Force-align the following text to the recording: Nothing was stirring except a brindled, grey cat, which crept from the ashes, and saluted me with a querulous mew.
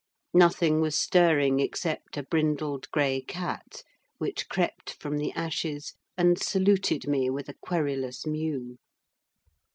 Nothing 0.33 0.81
was 0.81 0.95
stirring 0.97 1.59
except 1.59 2.17
a 2.17 2.23
brindled, 2.23 2.89
grey 2.89 3.21
cat, 3.21 3.83
which 4.17 4.49
crept 4.49 4.95
from 4.99 5.17
the 5.17 5.31
ashes, 5.33 5.93
and 6.17 6.41
saluted 6.41 7.07
me 7.07 7.29
with 7.29 7.47
a 7.47 7.53
querulous 7.61 8.25
mew. 8.25 8.79